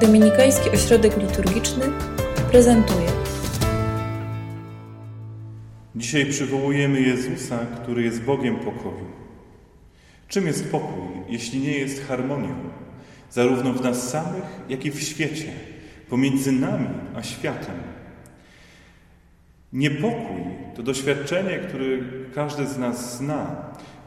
[0.00, 1.84] Dominikański Ośrodek Liturgiczny
[2.50, 3.08] prezentuje.
[5.96, 9.06] Dzisiaj przywołujemy Jezusa, który jest Bogiem pokoju.
[10.28, 12.54] Czym jest pokój, jeśli nie jest harmonią,
[13.30, 15.52] zarówno w nas samych, jak i w świecie,
[16.08, 17.76] pomiędzy nami a światem?
[19.72, 20.44] Niepokój
[20.76, 21.86] to doświadczenie, które
[22.34, 23.56] każdy z nas zna,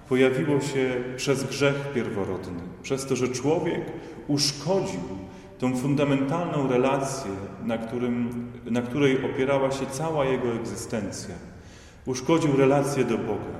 [0.09, 3.81] pojawiło się przez grzech pierworodny, przez to, że człowiek
[4.27, 5.01] uszkodził
[5.61, 7.31] tą fundamentalną relację,
[7.65, 11.35] na, którym, na której opierała się cała jego egzystencja.
[12.05, 13.59] Uszkodził relację do Boga,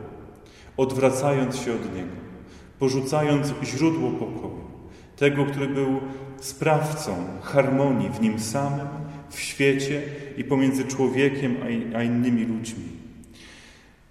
[0.78, 2.16] odwracając się od Niego,
[2.80, 4.62] porzucając źródło pokoju,
[5.16, 6.00] tego, który był
[6.40, 8.88] sprawcą harmonii w nim samym,
[9.30, 10.02] w świecie
[10.38, 11.56] i pomiędzy człowiekiem
[11.96, 12.84] a innymi ludźmi.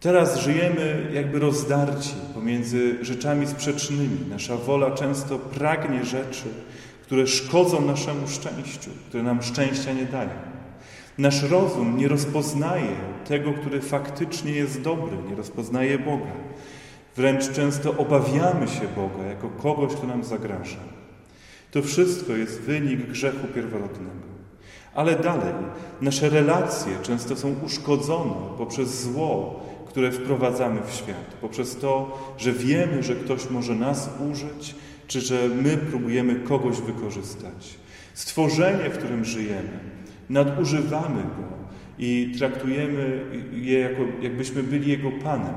[0.00, 4.18] Teraz żyjemy jakby rozdarci pomiędzy rzeczami sprzecznymi.
[4.30, 6.48] Nasza wola często pragnie rzeczy,
[7.10, 10.30] które szkodzą naszemu szczęściu, które nam szczęścia nie dają.
[11.18, 12.96] Nasz rozum nie rozpoznaje
[13.28, 16.32] tego, który faktycznie jest dobry, nie rozpoznaje Boga.
[17.16, 20.78] Wręcz często obawiamy się Boga jako kogoś, kto nam zagraża.
[21.70, 24.30] To wszystko jest wynik grzechu pierworodnego.
[24.94, 25.54] Ale dalej,
[26.00, 33.02] nasze relacje często są uszkodzone poprzez zło, które wprowadzamy w świat, poprzez to, że wiemy,
[33.02, 34.74] że ktoś może nas użyć,
[35.10, 37.78] czy że my próbujemy kogoś wykorzystać.
[38.14, 39.80] Stworzenie, w którym żyjemy,
[40.28, 41.56] nadużywamy go
[41.98, 45.54] i traktujemy je jako, jakbyśmy byli jego panem,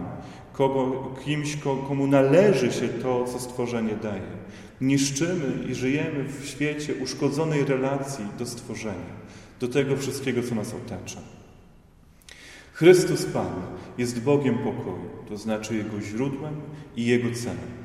[0.53, 1.55] kogo, kimś,
[1.87, 4.31] komu należy się to, co stworzenie daje.
[4.81, 9.13] Niszczymy i żyjemy w świecie uszkodzonej relacji do stworzenia,
[9.59, 11.19] do tego wszystkiego, co nas otacza.
[12.73, 13.53] Chrystus Pan
[13.97, 16.55] jest Bogiem pokoju, to znaczy Jego źródłem
[16.95, 17.82] i Jego celem.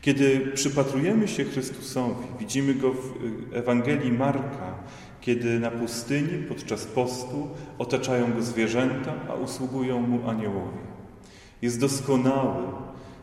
[0.00, 3.14] Kiedy przypatrujemy się Chrystusowi, widzimy Go w
[3.52, 4.74] Ewangelii Marka,
[5.20, 7.48] kiedy na pustyni podczas postu
[7.78, 10.78] otaczają Go zwierzęta, a usługują Mu aniołowie.
[11.62, 12.62] Jest doskonały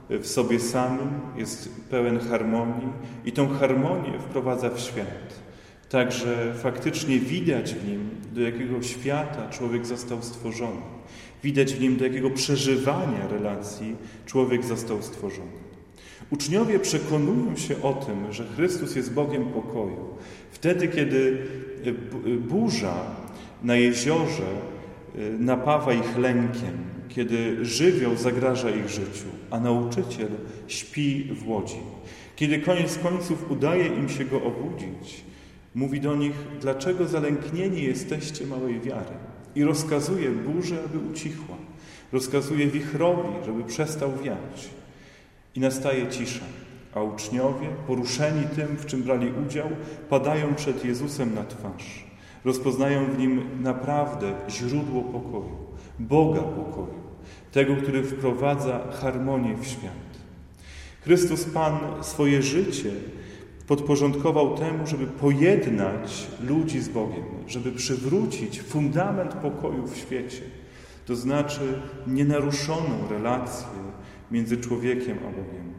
[0.09, 2.89] w sobie samym, jest pełen harmonii
[3.25, 5.39] i tą harmonię wprowadza w świat.
[5.89, 10.81] Także faktycznie widać w nim, do jakiego świata człowiek został stworzony.
[11.43, 13.95] Widać w nim, do jakiego przeżywania relacji
[14.25, 15.66] człowiek został stworzony.
[16.29, 20.05] Uczniowie przekonują się o tym, że Chrystus jest Bogiem pokoju.
[20.51, 21.38] Wtedy, kiedy
[22.39, 22.94] burza
[23.63, 26.78] na jeziorze e, napawa ich lękiem,
[27.09, 30.29] kiedy żywioł zagraża ich życiu, a nauczyciel
[30.67, 31.79] śpi w łodzi.
[32.35, 35.23] Kiedy koniec końców udaje im się go obudzić,
[35.75, 39.16] mówi do nich, dlaczego zalęknieni jesteście małej wiary.
[39.55, 41.55] I rozkazuje burzy, aby ucichła.
[42.11, 44.69] Rozkazuje wichrowi, żeby przestał wiać.
[45.57, 46.45] I nastaje cisza,
[46.94, 49.68] a uczniowie, poruszeni tym, w czym brali udział,
[50.09, 52.06] padają przed Jezusem na twarz.
[52.45, 55.57] Rozpoznają w nim naprawdę źródło pokoju,
[56.00, 57.00] Boga pokoju,
[57.51, 60.07] tego, który wprowadza harmonię w świat.
[61.01, 62.91] Chrystus Pan swoje życie
[63.67, 70.41] podporządkował temu, żeby pojednać ludzi z Bogiem, żeby przywrócić fundament pokoju w świecie,
[71.06, 73.86] to znaczy nienaruszoną relację
[74.31, 75.73] między człowiekiem a Bogiem.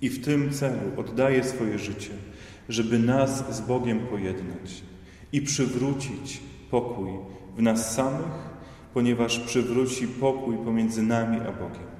[0.00, 2.10] I w tym celu oddaje swoje życie,
[2.68, 4.82] żeby nas z Bogiem pojednać
[5.32, 7.10] i przywrócić pokój
[7.56, 8.54] w nas samych,
[8.94, 11.94] ponieważ przywróci pokój pomiędzy nami a Bogiem.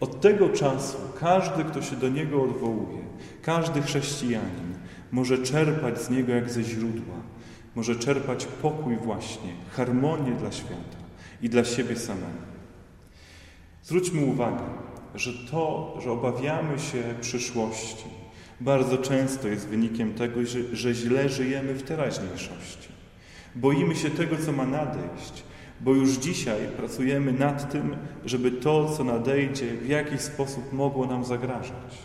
[0.00, 2.98] Od tego czasu każdy, kto się do Niego odwołuje,
[3.42, 4.74] każdy chrześcijanin
[5.12, 7.14] może czerpać z Niego jak ze źródła,
[7.74, 10.98] może czerpać pokój właśnie, harmonię dla świata
[11.42, 12.55] i dla siebie samego.
[13.86, 14.64] Zwróćmy uwagę,
[15.14, 18.04] że to, że obawiamy się przyszłości,
[18.60, 22.88] bardzo często jest wynikiem tego, że, że źle żyjemy w teraźniejszości.
[23.54, 25.42] Boimy się tego, co ma nadejść,
[25.80, 31.24] bo już dzisiaj pracujemy nad tym, żeby to, co nadejdzie, w jakiś sposób mogło nam
[31.24, 31.98] zagrażać.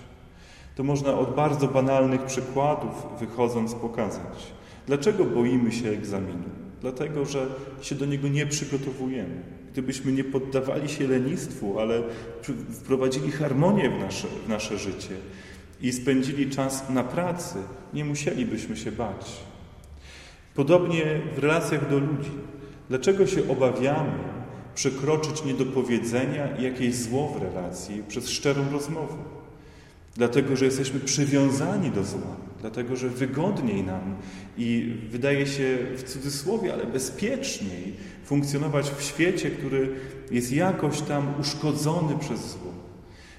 [0.75, 4.54] To można od bardzo banalnych przykładów wychodząc pokazać.
[4.88, 6.50] Dlaczego boimy się egzaminu?
[6.81, 7.48] Dlatego, że
[7.81, 9.61] się do niego nie przygotowujemy.
[9.71, 12.03] Gdybyśmy nie poddawali się lenistwu, ale
[12.71, 15.15] wprowadzili harmonię w nasze, w nasze życie
[15.81, 17.56] i spędzili czas na pracy,
[17.94, 19.31] nie musielibyśmy się bać.
[20.56, 22.31] Podobnie w relacjach do ludzi.
[22.89, 24.19] Dlaczego się obawiamy
[24.75, 29.17] przekroczyć niedopowiedzenia i jakieś zło w relacji przez szczerą rozmowę?
[30.15, 34.16] Dlatego, że jesteśmy przywiązani do zła, dlatego, że wygodniej nam
[34.58, 37.94] i wydaje się w cudzysłowie, ale bezpieczniej
[38.25, 39.90] funkcjonować w świecie, który
[40.31, 42.74] jest jakoś tam uszkodzony przez zło.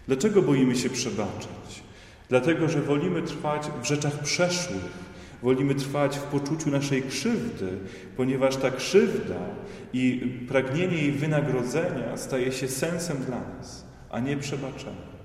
[0.06, 1.82] Dlaczego boimy się przebaczać?
[2.28, 7.78] Dlatego, że wolimy trwać w rzeczach przeszłych, Wolimy trwać w poczuciu naszej krzywdy,
[8.16, 9.40] ponieważ ta krzywda
[9.92, 15.21] i pragnienie jej wynagrodzenia staje się sensem dla nas, a nie przebaczeniem.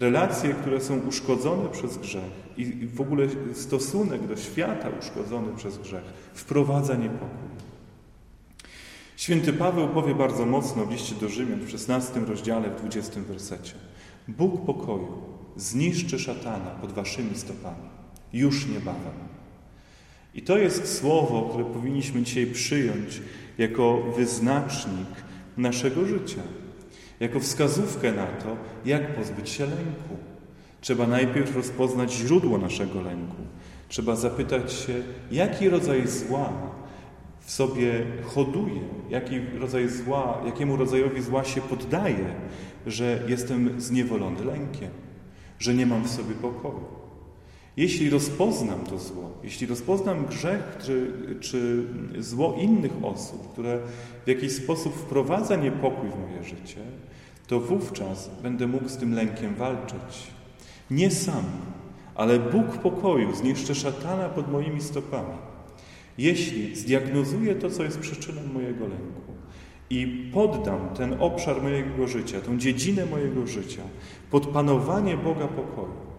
[0.00, 6.04] Relacje, które są uszkodzone przez grzech i w ogóle stosunek do świata uszkodzony przez grzech
[6.34, 7.48] wprowadza niepokój.
[9.16, 13.72] Święty Paweł powie bardzo mocno w liście do Rzymian w 16 rozdziale, w 20 wersecie.
[14.28, 15.22] Bóg pokoju
[15.56, 17.88] zniszczy szatana pod waszymi stopami.
[18.32, 19.30] Już niebawem.
[20.34, 23.20] I to jest słowo, które powinniśmy dzisiaj przyjąć
[23.58, 25.08] jako wyznacznik
[25.56, 26.42] naszego życia,
[27.20, 30.16] jako wskazówkę na to, jak pozbyć się lęku.
[30.80, 33.36] Trzeba najpierw rozpoznać źródło naszego lęku.
[33.88, 34.94] Trzeba zapytać się,
[35.30, 36.52] jaki rodzaj zła
[37.40, 38.80] w sobie hoduje,
[39.10, 42.34] jaki rodzaj zła, jakiemu rodzajowi zła się poddaje,
[42.86, 44.90] że jestem zniewolony lękiem,
[45.58, 46.99] że nie mam w sobie pokoju.
[47.76, 51.84] Jeśli rozpoznam to zło, jeśli rozpoznam grzech czy, czy
[52.18, 53.78] zło innych osób, które
[54.24, 56.80] w jakiś sposób wprowadza niepokój w moje życie,
[57.46, 60.26] to wówczas będę mógł z tym lękiem walczyć.
[60.90, 61.44] Nie sam,
[62.14, 65.34] ale Bóg pokoju zniszczy szatana pod moimi stopami.
[66.18, 69.32] Jeśli zdiagnozuję to, co jest przyczyną mojego lęku
[69.90, 73.82] i poddam ten obszar mojego życia, tą dziedzinę mojego życia
[74.30, 76.09] pod panowanie Boga pokoju,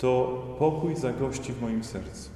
[0.00, 2.30] to pokój zagości w moim sercu,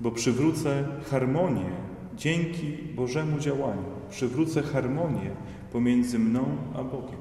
[0.00, 1.70] bo przywrócę harmonię
[2.16, 5.30] dzięki Bożemu działaniu, przywrócę harmonię
[5.72, 6.44] pomiędzy mną
[6.74, 7.20] a Bogiem.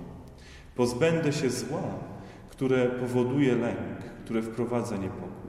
[0.76, 1.82] Pozbędę się zła,
[2.50, 5.47] które powoduje lęk, które wprowadza niepokój.